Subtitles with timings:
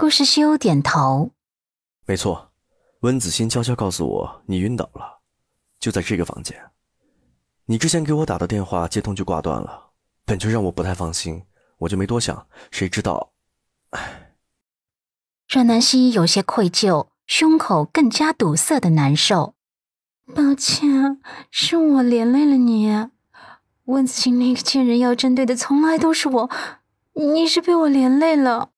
[0.00, 1.32] 顾时修点头，
[2.06, 2.52] 没错。
[3.00, 5.20] 温子欣悄悄告诉我你晕倒了，
[5.78, 6.58] 就在这个房间。
[7.66, 9.90] 你之前给我打的电话接通就挂断了，
[10.24, 11.42] 本就让我不太放心，
[11.80, 12.46] 我就没多想。
[12.70, 13.32] 谁知道，
[13.90, 14.36] 唉。
[15.50, 19.54] 阮南希有些愧疚，胸口更加堵塞的难受。
[20.34, 21.20] 抱歉，
[21.50, 23.10] 是我连累了你。
[23.84, 26.50] 温子欣那个贱人要针对的从来都是我，
[27.12, 28.69] 你是被我连累了。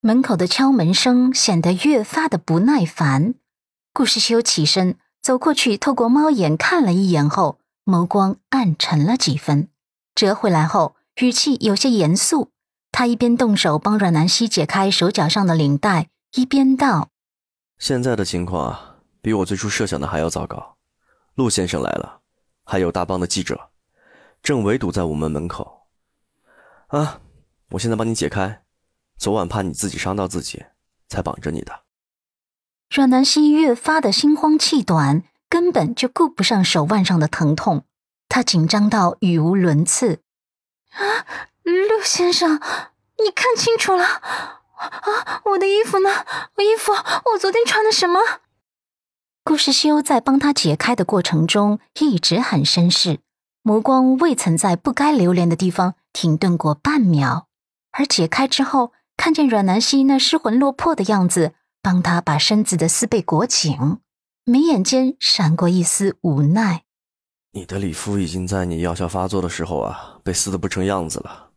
[0.00, 3.34] 门口的敲门声显得越发的不耐烦。
[3.92, 9.68] 顾世修起身走过去，透过猫眼看了一眼后，眸光暗沉了几分，
[10.14, 12.50] 折回来后语气有些严肃。
[12.92, 17.10] 他一边动手帮阮南希解开手脚上的领带，一边道
[17.78, 18.84] ：“现在的情况啊。”
[19.20, 20.76] 比我最初设想的还要糟糕，
[21.34, 22.20] 陆先生来了，
[22.64, 23.70] 还有大帮的记者，
[24.42, 25.88] 正围堵在我们门口。
[26.86, 27.20] 啊，
[27.70, 28.62] 我现在帮你解开，
[29.18, 30.64] 昨晚怕你自己伤到自己，
[31.08, 31.80] 才绑着你的。
[32.88, 37.84] 阮南希越发的心慌气短，根本就顾不上手腕上的疼痛，
[38.28, 40.20] 他紧张到语无伦次。
[40.92, 41.26] 啊，
[41.64, 42.60] 陆先生，
[43.18, 44.04] 你看清楚了？
[44.04, 46.08] 啊，我的衣服呢？
[46.54, 46.92] 我衣服，
[47.32, 48.20] 我昨天穿的什么？
[49.42, 53.18] 顾世修在帮他解开的过程中一直很绅士，
[53.62, 57.48] 目光未曾在不该流连的地方停顿过半秒。
[57.90, 61.52] 而解开之后，看见阮南希那失魂落魄的样子，
[61.82, 63.98] 帮他把身子的丝被裹紧，
[64.44, 66.84] 眉眼间闪过一丝无奈。
[67.52, 71.50] 你的礼服已经在你药效发作的时候啊，被撕得不成样子了。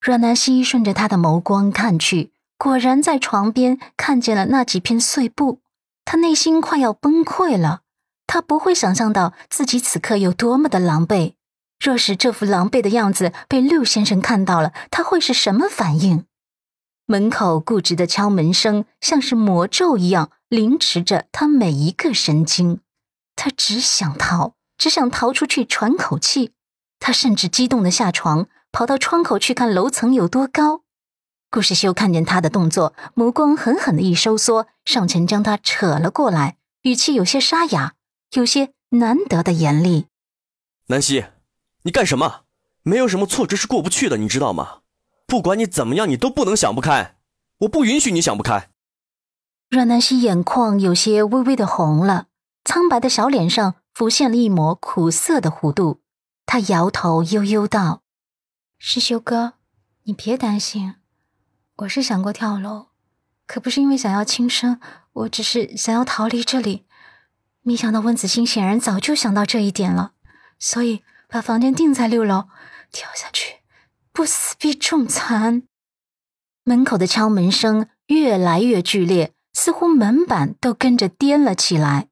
[0.00, 5.60] 阮南希顺着他的眸光看去，果然在床边看见了那几片碎布。
[6.04, 7.82] 他内心快要崩溃了，
[8.26, 11.34] 他不会想象到自己此刻有多么的狼狈。
[11.84, 16.24] 若是这副狼狈的样子被陆先生看到了，他会是什么反应？
[17.06, 22.80] 门口固执的敲门声像是魔咒一样凌迟着他每一个神经。
[23.34, 26.52] 他只想逃，只想逃出去喘口气。
[27.00, 30.82] 他甚至激动的下床，跑到窗口去看楼层有多高。
[31.50, 37.94] 顾世修看见他的动作，目光狠狠的一收缩，上前将他扯了过来，语气有些沙哑，
[38.32, 40.06] 有些难得的严厉
[40.86, 41.24] ：“南希，
[41.82, 42.42] 你干什么？
[42.82, 44.81] 没有什么挫折是过不去的，你知道吗？
[45.32, 47.16] 不管你怎么样，你都不能想不开，
[47.60, 48.68] 我不允许你想不开。”
[49.70, 52.26] 阮南希眼眶有些微微的红了，
[52.66, 56.02] 苍白的小脸上浮现了一抹苦涩的弧度，
[56.44, 58.02] 他摇头悠悠道
[58.76, 59.54] ：“师修哥，
[60.02, 60.96] 你别担心。”
[61.76, 62.88] 我是想过跳楼，
[63.46, 64.78] 可不是因为想要轻生，
[65.14, 66.84] 我只是想要逃离这里。
[67.62, 70.12] 没想到温子欣显然早就想到这一点了，
[70.58, 72.48] 所以把房间定在六楼，
[72.92, 73.61] 跳下去
[74.12, 75.62] 不死必重残。
[76.64, 82.08] 门口的敲门声越来越剧烈，似乎门板都跟着颠了起来。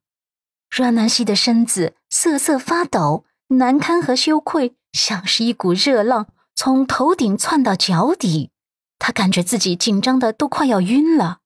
[0.70, 8.50] 阮南希的身子瑟瑟发抖，难堪和羞愧像是一股热浪，从头顶窜到脚底。
[8.98, 11.38] 他感觉自己紧张的都快要晕了，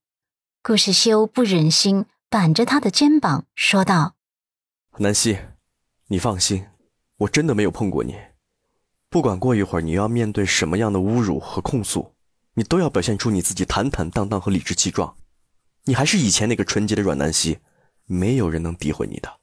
[0.63, 4.17] 顾世修不忍心，板着他的肩膀说道
[4.99, 5.39] ：“南希，
[6.09, 6.67] 你放心，
[7.19, 8.17] 我真的没有碰过你。
[9.15, 12.17] 不管过一会儿你要面对什么样的侮辱和控诉，
[12.55, 15.15] 你都要表现出你自己坦坦荡荡和理直气壮。
[15.85, 17.61] 你还是以前那个纯洁的阮南希，
[18.07, 19.39] 没有人能诋毁你的。”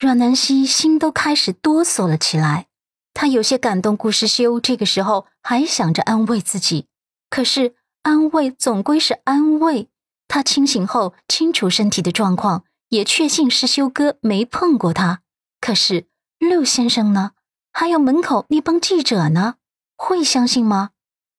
[0.00, 2.68] 阮南希心都开始哆嗦了起来，
[3.12, 3.94] 她有些感动。
[3.94, 6.86] 顾世修这个时候还想着安慰自己。
[7.28, 9.90] 可是安慰总归是安慰。
[10.26, 15.20] 他清醒后清楚身体的状况，也确信是修哥没碰过他。
[15.60, 16.06] 可是
[16.38, 17.32] 陆先生呢？
[17.76, 19.56] 还有门口那帮记者呢？
[19.96, 20.90] 会相信吗？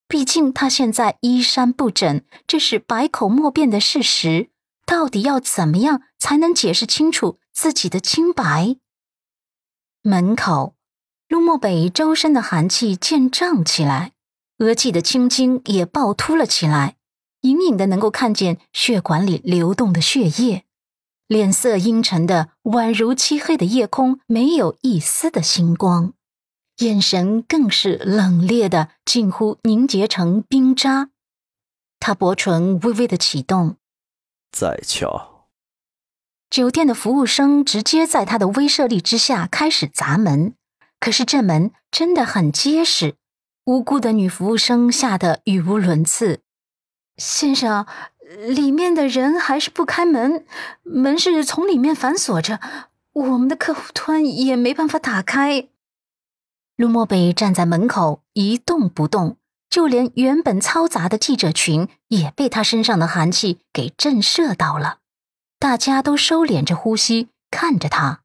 [0.05, 4.49] 毕竟他现在衣衫不整，这是百口莫辩的事实。
[4.85, 8.75] 到底要怎么样才能解释清楚自己的清白？
[10.01, 10.75] 门口，
[11.29, 14.11] 陆漠北周身的寒气渐胀起来。
[14.57, 16.97] 额际的青筋也暴突了起来，
[17.41, 20.65] 隐隐的能够看见血管里流动的血液，
[21.27, 26.13] 脸色阴沉的宛如漆黑的夜空，没有一丝的星光，
[26.79, 31.09] 眼神更是冷冽的近乎凝结成冰渣。
[31.99, 33.77] 他薄唇微微的启动，
[34.51, 35.47] 再敲。
[36.49, 40.53] 酒店的服务生直接在他的威慑力之下开始砸门，
[40.99, 43.15] 可是这门真的很结实。
[43.65, 46.41] 无辜的女服务生吓得语无伦次。
[47.17, 47.87] 先生，
[48.47, 50.45] 里面的人还是不开门，
[50.83, 52.59] 门是从里面反锁着，
[53.13, 55.69] 我们的客户端也没办法打开。
[56.75, 59.37] 陆漠北站在门口一动不动，
[59.69, 64.99] 就连原本嘈杂的记者群也被他身上的寒气给震慑到了。
[65.57, 68.21] 大家都收敛着呼吸，看着他。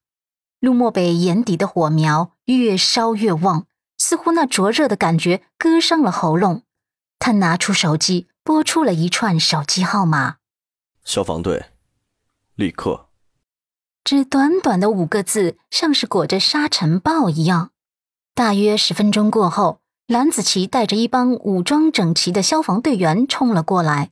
[0.59, 3.67] 陆漠北眼底的火苗越烧越旺，
[3.97, 6.65] 似乎那灼热的感觉割伤了喉咙。
[7.21, 10.39] 他拿出手机，拨出了一串手机号码。
[11.05, 11.67] 消防队，
[12.57, 13.07] 立刻。
[14.03, 17.71] 只短短的五个字，像是裹着沙尘暴一样。
[18.35, 24.11] 大约十分钟过后，蓝子琪带着一帮武装整齐的消防队员冲了过来。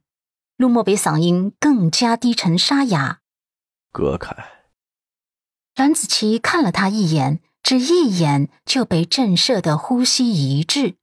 [0.56, 3.20] 陆漠北嗓音更加低沉沙哑
[3.93, 4.35] ：“隔开。”
[5.76, 10.97] 蓝子琪看了他一眼，只一眼就被震慑的呼吸一滞。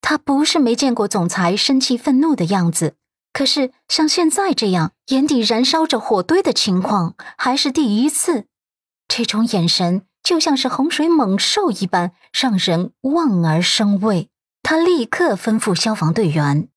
[0.00, 2.94] 他不是没见过总裁生气愤怒的样子。
[3.32, 8.46] 可是像现在这样眼底燃烧着火堆的情况还是第一次，
[9.06, 14.28] 这种眼神就像是洪水猛兽一般，让人望而生畏。
[14.62, 16.68] 他立刻吩咐消防队员：“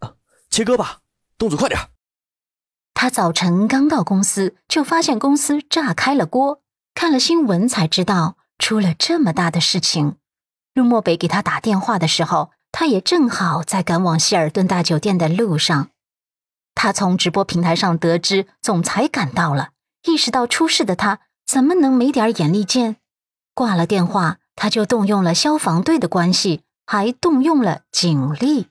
[0.00, 0.12] 啊，
[0.50, 0.98] 切割吧，
[1.38, 1.80] 动作快点！”
[2.92, 6.60] 他早晨刚到公司，就发现公司炸开了锅，
[6.92, 10.16] 看了新闻才知道出了这么大的事情。
[10.74, 12.50] 陆漠北给他打电话的时候。
[12.70, 15.90] 他也正好在赶往希尔顿大酒店的路上，
[16.74, 19.68] 他从直播平台上得知总裁赶到了，
[20.02, 21.20] 意识到出事的他
[21.54, 22.96] 怎么能没点眼力见？
[23.54, 28.66] 挂了电话，他就动用了消防队的关系，还动用了警力。